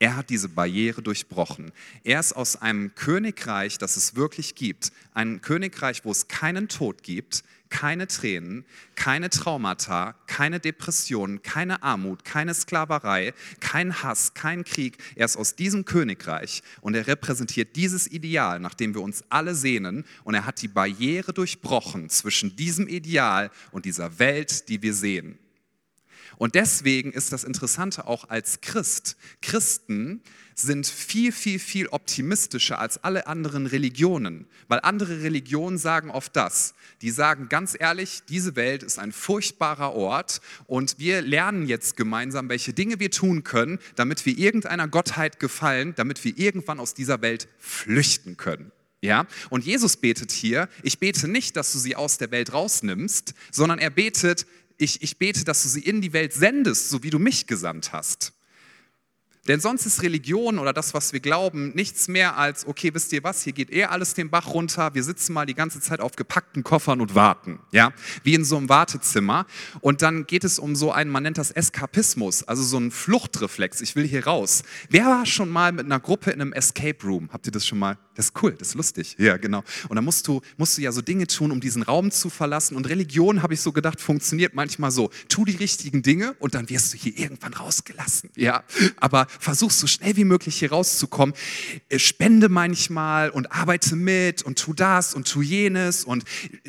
[0.00, 1.72] Er hat diese Barriere durchbrochen.
[2.04, 7.02] Er ist aus einem Königreich, das es wirklich gibt, ein Königreich, wo es keinen Tod
[7.02, 14.98] gibt, keine Tränen, keine Traumata, keine Depressionen, keine Armut, keine Sklaverei, kein Hass, kein Krieg.
[15.16, 19.54] Er ist aus diesem Königreich und er repräsentiert dieses Ideal, nach dem wir uns alle
[19.54, 20.04] sehnen.
[20.24, 25.38] Und er hat die Barriere durchbrochen zwischen diesem Ideal und dieser Welt, die wir sehen.
[26.38, 29.16] Und deswegen ist das Interessante auch als Christ.
[29.42, 30.22] Christen
[30.54, 36.74] sind viel, viel, viel optimistischer als alle anderen Religionen, weil andere Religionen sagen oft das.
[37.02, 42.48] Die sagen ganz ehrlich, diese Welt ist ein furchtbarer Ort und wir lernen jetzt gemeinsam,
[42.48, 47.20] welche Dinge wir tun können, damit wir irgendeiner Gottheit gefallen, damit wir irgendwann aus dieser
[47.20, 48.70] Welt flüchten können.
[49.00, 53.32] Ja, und Jesus betet hier, ich bete nicht, dass du sie aus der Welt rausnimmst,
[53.52, 54.44] sondern er betet,
[54.78, 57.92] ich, ich bete, dass du sie in die Welt sendest, so wie du mich gesandt
[57.92, 58.32] hast.
[59.48, 63.24] Denn sonst ist Religion oder das, was wir glauben, nichts mehr als, okay, wisst ihr
[63.24, 66.16] was, hier geht eh alles den Bach runter, wir sitzen mal die ganze Zeit auf
[66.16, 69.46] gepackten Koffern und warten, ja, wie in so einem Wartezimmer.
[69.80, 73.80] Und dann geht es um so einen, man nennt das Eskapismus, also so einen Fluchtreflex,
[73.80, 74.62] ich will hier raus.
[74.90, 77.30] Wer war schon mal mit einer Gruppe in einem Escape Room?
[77.32, 77.96] Habt ihr das schon mal?
[78.18, 79.14] Das ist cool, das ist lustig.
[79.16, 79.62] Ja, genau.
[79.88, 82.76] Und dann musst du, musst du ja so Dinge tun, um diesen Raum zu verlassen.
[82.76, 85.10] Und Religion, habe ich so gedacht, funktioniert manchmal so.
[85.28, 88.30] Tu die richtigen Dinge und dann wirst du hier irgendwann rausgelassen.
[88.34, 88.64] Ja,
[88.96, 91.34] aber versuch so schnell wie möglich hier rauszukommen.
[91.88, 96.24] Äh, spende manchmal und arbeite mit und tu das und tu jenes und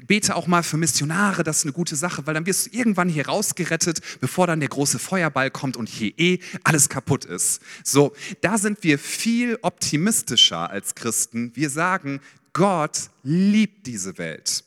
[0.07, 3.09] bete auch mal für Missionare, das ist eine gute Sache, weil dann wirst du irgendwann
[3.09, 7.61] hier rausgerettet, bevor dann der große Feuerball kommt und hier eh alles kaputt ist.
[7.83, 12.21] So, da sind wir viel optimistischer als Christen Christen, wir sagen,
[12.53, 14.63] Gott liebt diese Welt.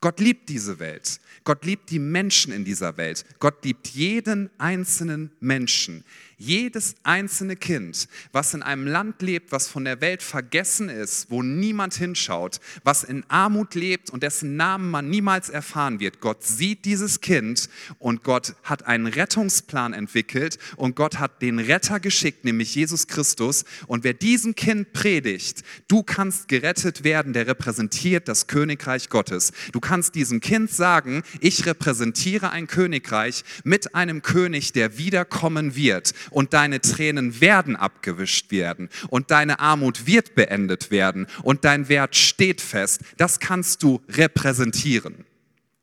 [0.00, 1.20] Gott liebt diese Welt.
[1.44, 3.24] Gott liebt die Menschen in dieser Welt.
[3.38, 6.04] Gott liebt jeden einzelnen Menschen.
[6.44, 11.40] Jedes einzelne Kind, was in einem Land lebt, was von der Welt vergessen ist, wo
[11.40, 16.84] niemand hinschaut, was in Armut lebt und dessen Namen man niemals erfahren wird, Gott sieht
[16.84, 17.68] dieses Kind
[18.00, 23.64] und Gott hat einen Rettungsplan entwickelt und Gott hat den Retter geschickt, nämlich Jesus Christus.
[23.86, 29.52] Und wer diesem Kind predigt, du kannst gerettet werden, der repräsentiert das Königreich Gottes.
[29.70, 36.14] Du kannst diesem Kind sagen, ich repräsentiere ein Königreich mit einem König, der wiederkommen wird
[36.32, 42.16] und deine Tränen werden abgewischt werden und deine Armut wird beendet werden und dein Wert
[42.16, 43.02] steht fest.
[43.16, 45.24] Das kannst du repräsentieren.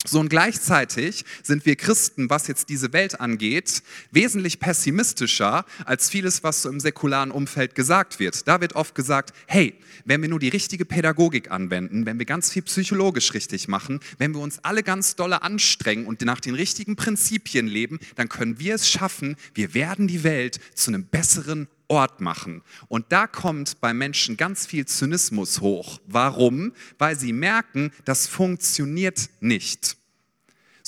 [0.09, 6.41] So und gleichzeitig sind wir Christen, was jetzt diese Welt angeht, wesentlich pessimistischer als vieles,
[6.41, 8.47] was so im säkularen Umfeld gesagt wird.
[8.47, 12.51] Da wird oft gesagt, hey, wenn wir nur die richtige Pädagogik anwenden, wenn wir ganz
[12.51, 16.95] viel psychologisch richtig machen, wenn wir uns alle ganz dolle anstrengen und nach den richtigen
[16.95, 22.19] Prinzipien leben, dann können wir es schaffen, wir werden die Welt zu einem besseren Ort
[22.19, 22.63] machen.
[22.87, 25.99] Und da kommt bei Menschen ganz viel Zynismus hoch.
[26.07, 26.73] Warum?
[26.97, 29.98] Weil sie merken, das funktioniert nicht.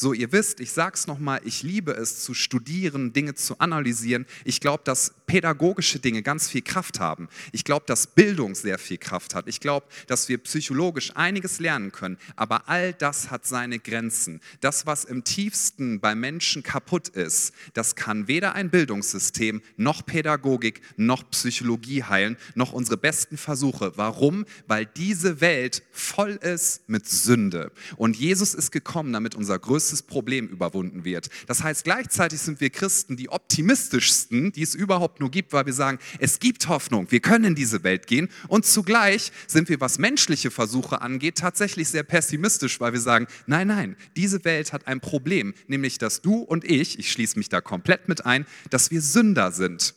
[0.01, 4.25] So, ihr wisst, ich sage es nochmal, ich liebe es zu studieren, Dinge zu analysieren.
[4.45, 7.29] Ich glaube, dass pädagogische Dinge ganz viel Kraft haben.
[7.51, 9.47] Ich glaube, dass Bildung sehr viel Kraft hat.
[9.47, 12.17] Ich glaube, dass wir psychologisch einiges lernen können.
[12.35, 14.41] Aber all das hat seine Grenzen.
[14.59, 20.81] Das, was im tiefsten bei Menschen kaputt ist, das kann weder ein Bildungssystem noch Pädagogik
[20.97, 23.93] noch Psychologie heilen, noch unsere besten Versuche.
[23.97, 24.45] Warum?
[24.65, 27.71] Weil diese Welt voll ist mit Sünde.
[27.97, 31.29] Und Jesus ist gekommen, damit unser größtes größtes Problem überwunden wird.
[31.47, 35.73] Das heißt, gleichzeitig sind wir Christen die optimistischsten, die es überhaupt nur gibt, weil wir
[35.73, 38.29] sagen, es gibt Hoffnung, wir können in diese Welt gehen.
[38.47, 43.67] Und zugleich sind wir, was menschliche Versuche angeht, tatsächlich sehr pessimistisch, weil wir sagen, nein,
[43.67, 47.61] nein, diese Welt hat ein Problem, nämlich dass du und ich, ich schließe mich da
[47.61, 49.93] komplett mit ein, dass wir Sünder sind.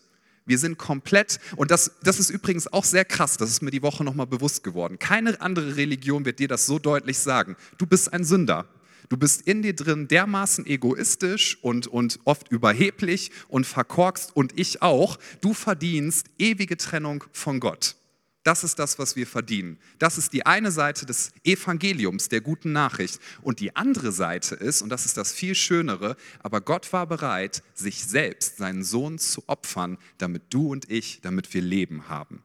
[0.47, 3.83] Wir sind komplett, und das, das ist übrigens auch sehr krass, das ist mir die
[3.83, 4.99] Woche nochmal bewusst geworden.
[4.99, 7.57] Keine andere Religion wird dir das so deutlich sagen.
[7.79, 8.67] Du bist ein Sünder.
[9.09, 14.83] Du bist in dir drin dermaßen egoistisch und, und oft überheblich und verkorkst und ich
[14.83, 15.19] auch.
[15.41, 17.97] Du verdienst ewige Trennung von Gott.
[18.45, 19.79] Das ist das, was wir verdienen.
[19.99, 23.19] Das ist die eine Seite des Evangeliums, der guten Nachricht.
[23.41, 27.63] Und die andere Seite ist, und das ist das viel Schönere, aber Gott war bereit,
[27.73, 32.43] sich selbst, seinen Sohn zu opfern, damit du und ich, damit wir Leben haben.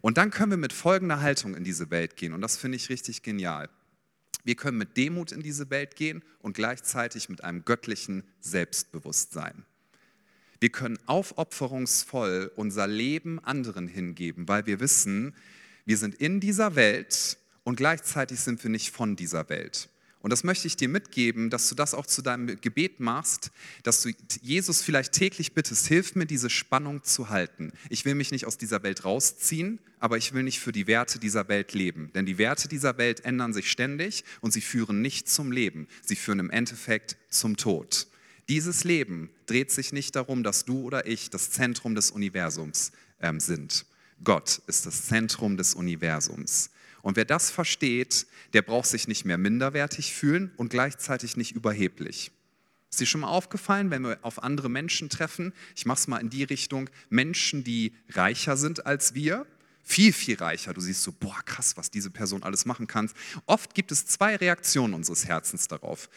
[0.00, 2.32] Und dann können wir mit folgender Haltung in diese Welt gehen.
[2.32, 3.68] Und das finde ich richtig genial.
[4.44, 9.64] Wir können mit Demut in diese Welt gehen und gleichzeitig mit einem göttlichen Selbstbewusstsein.
[10.60, 15.34] Wir können aufopferungsvoll unser Leben anderen hingeben, weil wir wissen,
[15.84, 19.88] wir sind in dieser Welt und gleichzeitig sind wir nicht von dieser Welt.
[20.22, 23.50] Und das möchte ich dir mitgeben, dass du das auch zu deinem Gebet machst,
[23.82, 27.72] dass du Jesus vielleicht täglich bittest, hilf mir, diese Spannung zu halten.
[27.90, 31.18] Ich will mich nicht aus dieser Welt rausziehen, aber ich will nicht für die Werte
[31.18, 32.10] dieser Welt leben.
[32.14, 35.88] Denn die Werte dieser Welt ändern sich ständig und sie führen nicht zum Leben.
[36.02, 38.06] Sie führen im Endeffekt zum Tod.
[38.48, 43.40] Dieses Leben dreht sich nicht darum, dass du oder ich das Zentrum des Universums ähm,
[43.40, 43.86] sind.
[44.22, 46.70] Gott ist das Zentrum des Universums.
[47.02, 52.30] Und wer das versteht, der braucht sich nicht mehr minderwertig fühlen und gleichzeitig nicht überheblich.
[52.90, 55.52] Ist dir schon mal aufgefallen, wenn wir auf andere Menschen treffen?
[55.74, 59.46] Ich mache es mal in die Richtung, Menschen, die reicher sind als wir,
[59.82, 60.74] viel, viel reicher.
[60.74, 63.10] Du siehst so, boah, krass, was diese Person alles machen kann.
[63.46, 66.08] Oft gibt es zwei Reaktionen unseres Herzens darauf.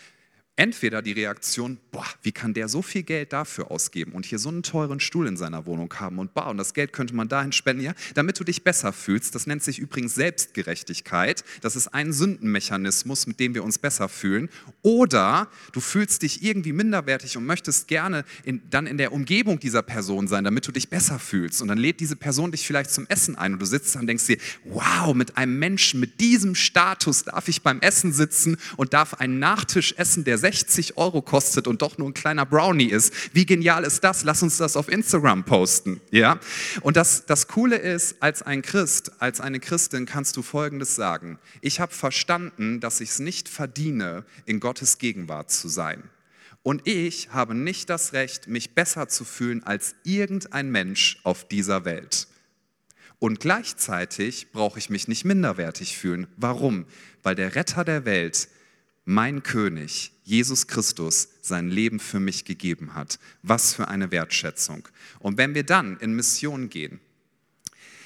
[0.57, 4.47] Entweder die Reaktion, boah, wie kann der so viel Geld dafür ausgeben und hier so
[4.47, 7.83] einen teuren Stuhl in seiner Wohnung haben und boah, das Geld könnte man dahin spenden,
[7.83, 9.35] ja, damit du dich besser fühlst.
[9.35, 11.43] Das nennt sich übrigens Selbstgerechtigkeit.
[11.59, 14.47] Das ist ein Sündenmechanismus, mit dem wir uns besser fühlen.
[14.81, 19.81] Oder du fühlst dich irgendwie minderwertig und möchtest gerne in, dann in der Umgebung dieser
[19.81, 21.61] Person sein, damit du dich besser fühlst.
[21.61, 24.07] Und dann lädt diese Person dich vielleicht zum Essen ein und du sitzt da und
[24.07, 28.93] denkst dir, wow, mit einem Menschen mit diesem Status darf ich beim Essen sitzen und
[28.93, 33.11] darf einen Nachtisch essen, der 60 Euro kostet und doch nur ein kleiner Brownie ist.
[33.33, 34.23] Wie genial ist das?
[34.23, 36.01] Lass uns das auf Instagram posten.
[36.11, 36.39] Ja?
[36.81, 41.39] Und das, das Coole ist, als ein Christ, als eine Christin kannst du Folgendes sagen.
[41.61, 46.03] Ich habe verstanden, dass ich es nicht verdiene, in Gottes Gegenwart zu sein.
[46.61, 51.85] Und ich habe nicht das Recht, mich besser zu fühlen als irgendein Mensch auf dieser
[51.85, 52.27] Welt.
[53.17, 56.27] Und gleichzeitig brauche ich mich nicht minderwertig fühlen.
[56.37, 56.85] Warum?
[57.23, 58.47] Weil der Retter der Welt
[59.05, 63.19] mein König, Jesus Christus, sein Leben für mich gegeben hat.
[63.43, 64.87] Was für eine Wertschätzung.
[65.19, 66.99] Und wenn wir dann in Mission gehen,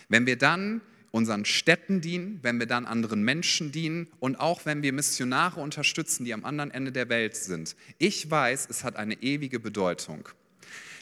[0.09, 0.81] wenn wir dann
[1.11, 6.25] unseren Städten dienen, wenn wir dann anderen Menschen dienen und auch wenn wir Missionare unterstützen,
[6.25, 7.75] die am anderen Ende der Welt sind.
[7.97, 10.29] Ich weiß, es hat eine ewige Bedeutung.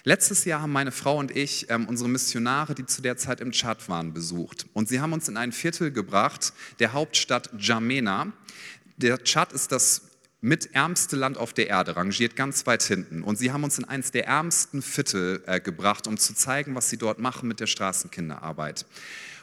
[0.04, 3.52] Letztes Jahr haben meine Frau und ich ähm, unsere Missionare, die zu der Zeit im
[3.52, 4.66] Tschad waren, besucht.
[4.72, 8.32] Und sie haben uns in ein Viertel gebracht, der Hauptstadt Jamena.
[8.98, 10.02] Der Tschad ist das
[10.42, 13.24] mit ärmste Land auf der Erde, rangiert ganz weit hinten.
[13.24, 16.90] Und sie haben uns in eines der ärmsten Viertel äh, gebracht, um zu zeigen, was
[16.90, 18.86] sie dort machen mit der Straßenkinderarbeit.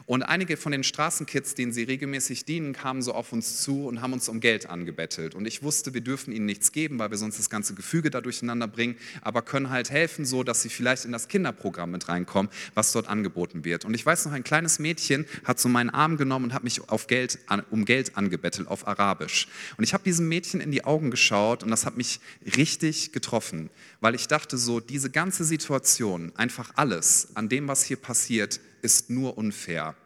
[0.07, 4.03] Und einige von den Straßenkids, denen sie regelmäßig dienen, kamen so auf uns zu und
[4.03, 5.35] haben uns um Geld angebettelt.
[5.35, 8.21] Und ich wusste, wir dürfen ihnen nichts geben, weil wir sonst das ganze Gefüge da
[8.21, 12.53] durcheinander bringen, aber können halt helfen, so dass sie vielleicht in das Kinderprogramm mit reinkommen,
[12.75, 13.87] was dort angeboten wird.
[13.87, 16.87] Und ich weiß noch, ein kleines Mädchen hat so meinen Arm genommen und hat mich
[16.91, 17.39] auf Geld,
[17.71, 19.49] um Geld angebettelt, auf Arabisch.
[19.79, 22.21] Und ich habe diesem Mädchen in die Augen geschaut und das hat mich
[22.59, 23.71] richtig getroffen,
[24.03, 29.11] weil ich dachte so, diese ganze Situation, einfach alles an dem, was hier passiert, ist
[29.11, 29.97] nur unfair.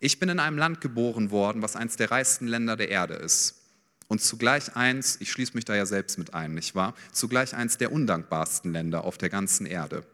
[0.00, 3.54] Ich bin in einem Land geboren worden, was eines der reichsten Länder der Erde ist.
[4.08, 6.94] Und zugleich eins, ich schließe mich da ja selbst mit ein, nicht wahr?
[7.12, 10.04] Zugleich eins der undankbarsten Länder auf der ganzen Erde.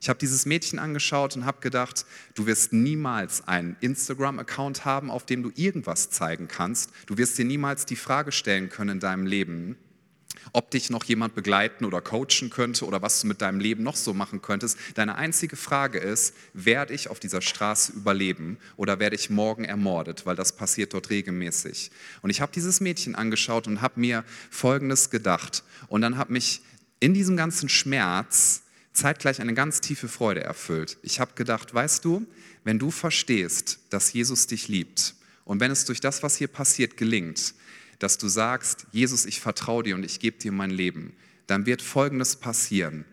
[0.00, 5.24] Ich habe dieses Mädchen angeschaut und habe gedacht, du wirst niemals einen Instagram-Account haben, auf
[5.24, 6.90] dem du irgendwas zeigen kannst.
[7.06, 9.76] Du wirst dir niemals die Frage stellen können in deinem Leben,
[10.52, 13.96] ob dich noch jemand begleiten oder coachen könnte oder was du mit deinem Leben noch
[13.96, 14.78] so machen könntest.
[14.94, 20.26] Deine einzige Frage ist, werde ich auf dieser Straße überleben oder werde ich morgen ermordet,
[20.26, 21.90] weil das passiert dort regelmäßig.
[22.22, 25.64] Und ich habe dieses Mädchen angeschaut und habe mir Folgendes gedacht.
[25.88, 26.62] Und dann habe mich
[27.00, 30.98] in diesem ganzen Schmerz zeitgleich eine ganz tiefe Freude erfüllt.
[31.02, 32.26] Ich habe gedacht, weißt du,
[32.64, 36.96] wenn du verstehst, dass Jesus dich liebt und wenn es durch das, was hier passiert,
[36.96, 37.54] gelingt,
[37.98, 41.14] dass du sagst, Jesus, ich vertraue dir und ich gebe dir mein Leben,
[41.46, 43.04] dann wird Folgendes passieren.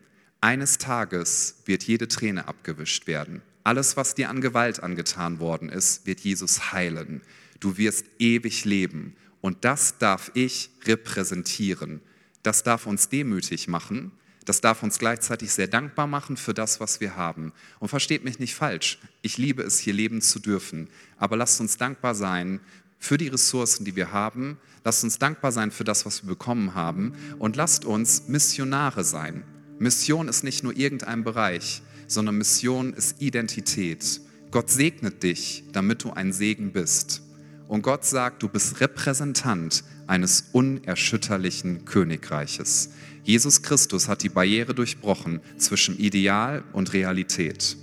[0.42, 3.42] Eines Tages wird jede Träne abgewischt werden.
[3.64, 7.22] Alles, was dir an Gewalt angetan worden ist, wird Jesus heilen.
[7.60, 9.16] Du wirst ewig leben.
[9.40, 12.02] Und das darf ich repräsentieren.
[12.44, 14.12] Das darf uns demütig machen.
[14.46, 17.54] Das darf uns gleichzeitig sehr dankbar machen für das, was wir haben.
[17.80, 20.90] Und versteht mich nicht falsch, ich liebe es, hier leben zu dürfen.
[21.18, 22.60] Aber lasst uns dankbar sein
[23.04, 24.58] für die Ressourcen, die wir haben.
[24.86, 27.12] Lasst uns dankbar sein für das, was wir bekommen haben.
[27.38, 29.44] Und lasst uns Missionare sein.
[29.78, 34.22] Mission ist nicht nur irgendein Bereich, sondern Mission ist Identität.
[34.52, 37.22] Gott segnet dich, damit du ein Segen bist.
[37.68, 42.92] Und Gott sagt, du bist Repräsentant eines unerschütterlichen Königreiches.
[43.26, 47.76] Jesus Christus hat die Barriere durchbrochen zwischen Ideal und Realität.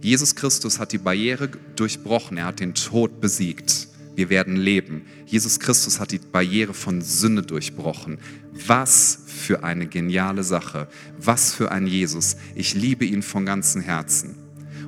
[0.00, 3.93] Jesus Christus hat die Barriere durchbrochen, er hat den Tod besiegt.
[4.14, 5.02] Wir werden leben.
[5.26, 8.18] Jesus Christus hat die Barriere von Sünde durchbrochen.
[8.66, 10.88] Was für eine geniale Sache.
[11.18, 12.36] Was für ein Jesus.
[12.54, 14.36] Ich liebe ihn von ganzem Herzen.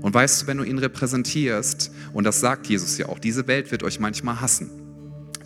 [0.03, 3.71] Und weißt du, wenn du ihn repräsentierst, und das sagt Jesus ja auch, diese Welt
[3.73, 4.71] wird euch manchmal hassen.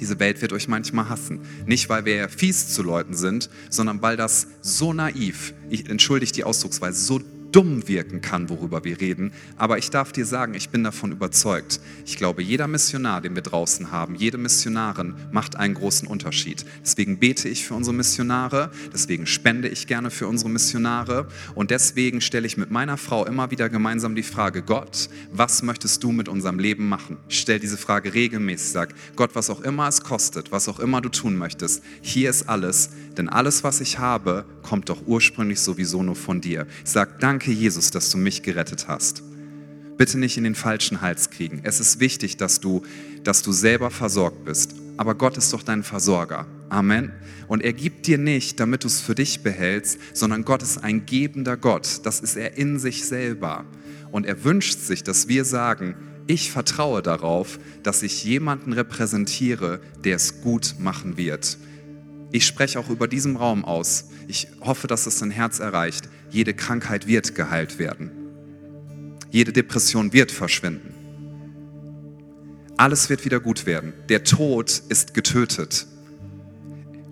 [0.01, 1.41] Diese Welt wird euch manchmal hassen.
[1.67, 6.45] Nicht, weil wir fies zu Leuten sind, sondern weil das so naiv, ich entschuldige die
[6.45, 7.21] Ausdrucksweise, so
[7.53, 9.33] dumm wirken kann, worüber wir reden.
[9.57, 11.81] Aber ich darf dir sagen, ich bin davon überzeugt.
[12.07, 16.65] Ich glaube, jeder Missionar, den wir draußen haben, jede Missionarin macht einen großen Unterschied.
[16.83, 22.21] Deswegen bete ich für unsere Missionare, deswegen spende ich gerne für unsere Missionare und deswegen
[22.21, 26.29] stelle ich mit meiner Frau immer wieder gemeinsam die Frage, Gott, was möchtest du mit
[26.29, 27.19] unserem Leben machen?
[27.29, 31.01] Ich stelle diese Frage regelmäßig, sage, Gott, was auch immer es kostet, was auch immer
[31.01, 36.03] du tun möchtest, hier ist alles, denn alles, was ich habe, kommt doch ursprünglich sowieso
[36.03, 36.67] nur von dir.
[36.83, 39.23] Ich sage, danke Jesus, dass du mich gerettet hast.
[39.99, 41.61] Bitte nicht in den falschen Hals kriegen.
[41.63, 42.83] Es ist wichtig, dass du,
[43.23, 44.75] dass du selber versorgt bist.
[44.97, 46.47] Aber Gott ist doch dein Versorger.
[46.71, 47.13] Amen.
[47.47, 51.05] Und er gibt dir nicht, damit du es für dich behältst, sondern Gott ist ein
[51.05, 52.01] gebender Gott.
[52.05, 53.67] Das ist er in sich selber.
[54.13, 55.95] Und er wünscht sich, dass wir sagen,
[56.27, 61.59] ich vertraue darauf, dass ich jemanden repräsentiere, der es gut machen wird.
[62.33, 64.07] Ich spreche auch über diesem Raum aus.
[64.29, 66.09] Ich hoffe, dass es dein Herz erreicht.
[66.31, 68.13] Jede Krankheit wird geheilt werden.
[69.31, 70.95] Jede Depression wird verschwinden.
[72.77, 73.93] Alles wird wieder gut werden.
[74.09, 75.87] Der Tod ist getötet.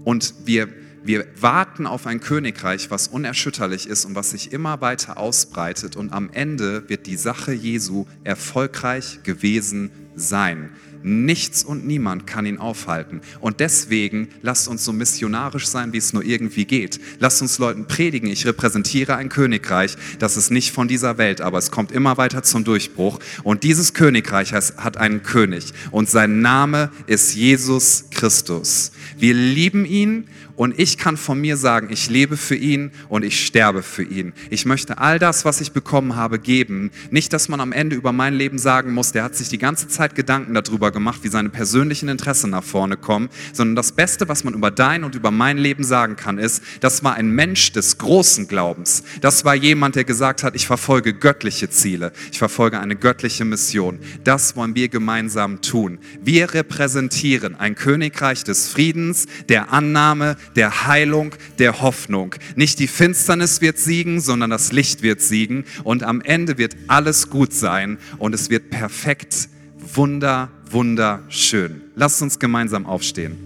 [0.05, 0.69] Und wir,
[1.05, 5.97] wir warten auf ein Königreich, was unerschütterlich ist und was sich immer weiter ausbreitet.
[5.97, 10.71] Und am Ende wird die Sache Jesu erfolgreich gewesen sein.
[11.03, 13.21] Nichts und niemand kann ihn aufhalten.
[13.41, 17.01] Und deswegen lasst uns so missionarisch sein, wie es nur irgendwie geht.
[17.19, 21.59] Lasst uns Leuten predigen, ich repräsentiere ein Königreich, das ist nicht von dieser Welt, aber
[21.59, 23.19] es kommt immer weiter zum Durchbruch.
[23.43, 28.93] Und dieses Königreich hat einen König und sein Name ist Jesus Christus.
[29.19, 33.47] Wir lieben ihn und ich kann von mir sagen, ich lebe für ihn und ich
[33.47, 34.33] sterbe für ihn.
[34.51, 36.91] Ich möchte all das, was ich bekommen habe, geben.
[37.13, 39.87] Nicht, dass man am Ende über mein Leben sagen muss, der hat sich die ganze
[39.87, 44.43] Zeit Gedanken darüber gemacht, wie seine persönlichen Interessen nach vorne kommen, sondern das Beste, was
[44.43, 47.97] man über dein und über mein Leben sagen kann, ist, das war ein Mensch des
[47.99, 49.05] großen Glaubens.
[49.21, 52.11] Das war jemand, der gesagt hat, ich verfolge göttliche Ziele.
[52.33, 54.01] Ich verfolge eine göttliche Mission.
[54.25, 56.01] Das wollen wir gemeinsam tun.
[56.21, 62.35] Wir repräsentieren ein Königreich des Friedens, der Annahme, der Heilung, der Hoffnung.
[62.57, 67.31] Nicht die Finsternis wird siegen, sondern das Licht wird siegen und am Ende wird alles
[67.31, 69.49] gut sein und es wird perfekt,
[69.95, 71.83] wunder, wunderschön.
[71.95, 73.37] Lasst uns gemeinsam aufstehen.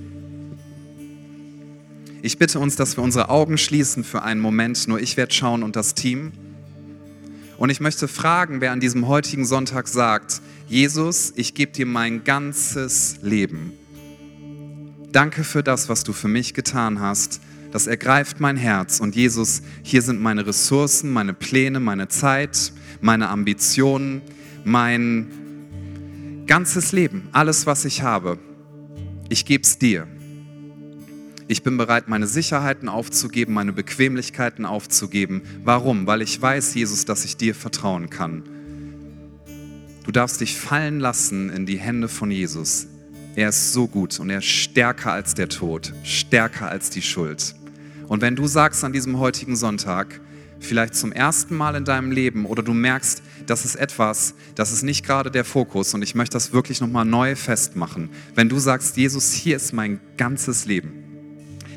[2.25, 4.87] Ich bitte uns, dass wir unsere Augen schließen für einen Moment.
[4.87, 6.31] Nur ich werde schauen und das Team.
[7.59, 12.23] Und ich möchte fragen, wer an diesem heutigen Sonntag sagt, Jesus, ich gebe dir mein
[12.23, 13.73] ganzes Leben.
[15.12, 17.42] Danke für das, was du für mich getan hast.
[17.70, 18.98] Das ergreift mein Herz.
[18.98, 22.72] Und Jesus, hier sind meine Ressourcen, meine Pläne, meine Zeit,
[23.03, 24.22] meine Ambitionen,
[24.64, 28.38] mein ganzes Leben, alles, was ich habe.
[29.29, 30.07] Ich gebe es dir.
[31.46, 35.42] Ich bin bereit, meine Sicherheiten aufzugeben, meine Bequemlichkeiten aufzugeben.
[35.62, 36.07] Warum?
[36.07, 38.44] Weil ich weiß, Jesus, dass ich dir vertrauen kann.
[40.05, 42.87] Du darfst dich fallen lassen in die Hände von Jesus.
[43.35, 47.55] Er ist so gut und er ist stärker als der Tod, stärker als die Schuld.
[48.09, 50.21] Und wenn du sagst an diesem heutigen Sonntag,
[50.61, 54.83] vielleicht zum ersten Mal in deinem Leben oder du merkst, das ist etwas, das ist
[54.83, 58.11] nicht gerade der Fokus und ich möchte das wirklich nochmal neu festmachen.
[58.35, 61.02] Wenn du sagst, Jesus, hier ist mein ganzes Leben.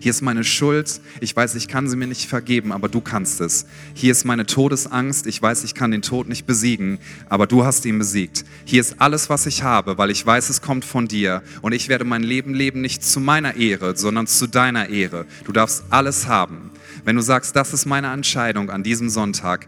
[0.06, 3.42] Hier ist meine Schuld, ich weiß, ich kann sie mir nicht vergeben, aber du kannst
[3.42, 3.66] es.
[3.96, 7.88] Hier ist meine Todesangst, ich weiß, ich kann den Tod nicht besiegen, aber du hast
[7.88, 8.46] ihn besiegt.
[8.66, 11.90] Hier ist alles, was ich habe, weil ich weiß, es kommt von dir und ich
[11.90, 15.26] werde mein Leben leben nicht zu meiner Ehre, sondern zu deiner Ehre.
[15.44, 16.70] Du darfst alles haben.
[17.04, 19.68] Wenn du sagst, das ist meine Entscheidung an diesem Sonntag,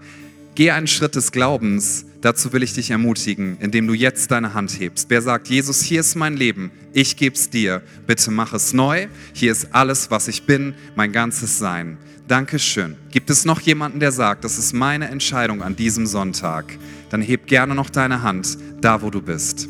[0.57, 2.06] Geh einen Schritt des Glaubens.
[2.21, 5.09] Dazu will ich dich ermutigen, indem du jetzt deine Hand hebst.
[5.09, 7.83] Wer sagt, Jesus, hier ist mein Leben, ich gebe es dir.
[8.07, 9.07] Bitte mach es neu.
[9.33, 11.97] Hier ist alles, was ich bin, mein ganzes Sein.
[12.27, 12.95] Dankeschön.
[13.11, 16.65] Gibt es noch jemanden, der sagt, das ist meine Entscheidung an diesem Sonntag?
[17.09, 19.69] Dann heb gerne noch deine Hand da, wo du bist.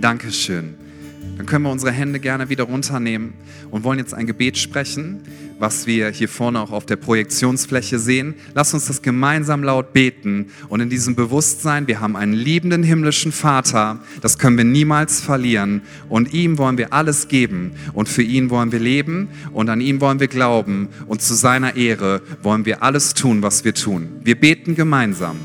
[0.00, 0.74] Dankeschön.
[1.36, 3.34] Dann können wir unsere Hände gerne wieder runternehmen
[3.70, 5.22] und wollen jetzt ein Gebet sprechen
[5.60, 8.34] was wir hier vorne auch auf der Projektionsfläche sehen.
[8.54, 13.30] Lass uns das gemeinsam laut beten und in diesem Bewusstsein, wir haben einen liebenden himmlischen
[13.30, 18.48] Vater, das können wir niemals verlieren und ihm wollen wir alles geben und für ihn
[18.48, 22.82] wollen wir leben und an ihm wollen wir glauben und zu seiner Ehre wollen wir
[22.82, 24.08] alles tun, was wir tun.
[24.24, 25.36] Wir beten gemeinsam.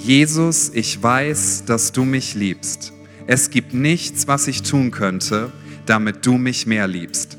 [0.00, 2.92] Jesus, ich weiß, dass du mich liebst.
[3.26, 5.50] Es gibt nichts, was ich tun könnte,
[5.86, 7.38] damit du mich mehr liebst.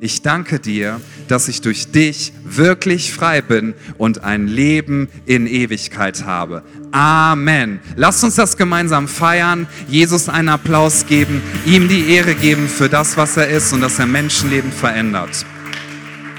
[0.00, 6.24] Ich danke dir, dass ich durch dich wirklich frei bin und ein Leben in Ewigkeit
[6.24, 6.62] habe.
[6.92, 7.80] Amen.
[7.96, 13.16] Lasst uns das gemeinsam feiern, Jesus einen Applaus geben, ihm die Ehre geben für das,
[13.16, 15.46] was er ist und dass er Menschenleben verändert.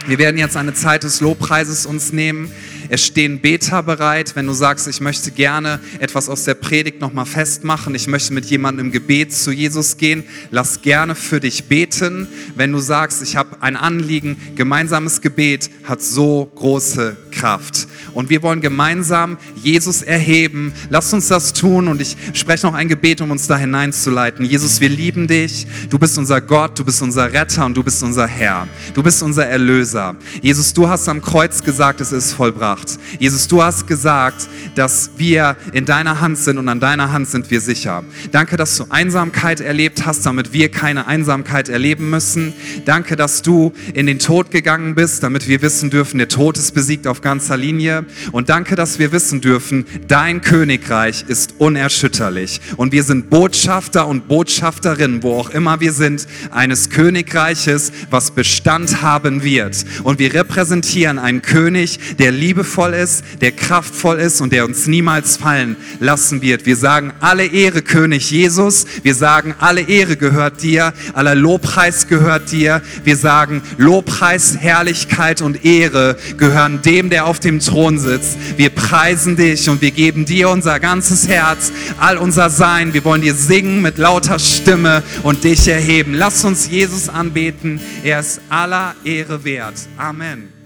[0.07, 2.49] Wir werden jetzt eine Zeit des Lobpreises uns nehmen.
[2.89, 7.25] Es stehen Beter bereit, wenn du sagst, ich möchte gerne etwas aus der Predigt nochmal
[7.25, 7.95] festmachen.
[7.95, 10.23] Ich möchte mit jemandem im Gebet zu Jesus gehen.
[10.51, 12.27] Lass gerne für dich beten.
[12.55, 17.87] Wenn du sagst, ich habe ein Anliegen, gemeinsames Gebet hat so große Kraft.
[18.13, 20.73] Und wir wollen gemeinsam Jesus erheben.
[20.89, 24.45] Lass uns das tun und ich spreche noch ein Gebet, um uns da hineinzuleiten.
[24.45, 25.67] Jesus, wir lieben dich.
[25.89, 28.67] Du bist unser Gott, du bist unser Retter und du bist unser Herr.
[28.93, 30.15] Du bist unser Erlöser.
[30.41, 32.76] Jesus, du hast am Kreuz gesagt, es ist vollbracht.
[33.19, 37.49] Jesus, du hast gesagt, dass wir in deiner Hand sind und an deiner Hand sind
[37.49, 38.03] wir sicher.
[38.31, 42.53] Danke, dass du Einsamkeit erlebt hast, damit wir keine Einsamkeit erleben müssen.
[42.85, 46.73] Danke, dass du in den Tod gegangen bist, damit wir wissen dürfen, der Tod ist
[46.73, 48.05] besiegt auf ganzer Linie.
[48.31, 52.61] Und danke, dass wir wissen dürfen, dein Königreich ist unerschütterlich.
[52.77, 59.01] Und wir sind Botschafter und Botschafterinnen, wo auch immer wir sind, eines Königreiches, was Bestand
[59.01, 59.85] haben wird.
[60.03, 62.31] Und wir repräsentieren einen König, der
[62.67, 66.65] liebevoll ist, der kraftvoll ist und der uns niemals fallen lassen wird.
[66.65, 68.85] Wir sagen alle Ehre, König Jesus.
[69.03, 70.93] Wir sagen alle Ehre gehört dir.
[71.13, 72.81] Aller Lobpreis gehört dir.
[73.03, 78.37] Wir sagen Lobpreis, Herrlichkeit und Ehre gehören dem, der auf dem Thron sitzt.
[78.57, 82.93] Wir preisen dich und wir geben dir unser ganzes Herz, all unser Sein.
[82.93, 86.13] Wir wollen dir singen mit lauter Stimme und dich erheben.
[86.13, 87.79] Lass uns Jesus anbeten.
[88.03, 89.75] Er ist aller Ehre wert.
[89.97, 90.56] Amen.